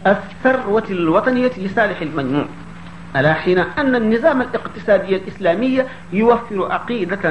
الثروة 0.06 0.84
الوطنية 0.90 1.52
لصالح 1.58 2.00
المجموع. 2.00 2.44
على 3.14 3.34
حين 3.34 3.58
أن 3.58 3.94
النظام 3.94 4.42
الاقتصادي 4.42 5.16
الإسلامي 5.16 5.82
يوفر 6.12 6.72
عقيدة 6.72 7.30